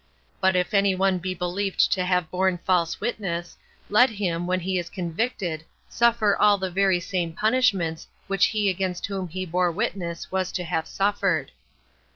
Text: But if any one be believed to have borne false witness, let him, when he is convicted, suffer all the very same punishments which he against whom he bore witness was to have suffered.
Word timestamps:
But 0.39 0.55
if 0.55 0.73
any 0.73 0.95
one 0.95 1.19
be 1.19 1.35
believed 1.35 1.91
to 1.91 2.03
have 2.03 2.31
borne 2.31 2.57
false 2.57 2.99
witness, 2.99 3.55
let 3.87 4.09
him, 4.09 4.47
when 4.47 4.61
he 4.61 4.79
is 4.79 4.89
convicted, 4.89 5.63
suffer 5.89 6.35
all 6.35 6.57
the 6.57 6.71
very 6.71 6.99
same 6.99 7.33
punishments 7.33 8.07
which 8.25 8.45
he 8.45 8.67
against 8.67 9.05
whom 9.05 9.27
he 9.27 9.45
bore 9.45 9.69
witness 9.69 10.31
was 10.31 10.51
to 10.53 10.63
have 10.63 10.87
suffered. 10.87 11.51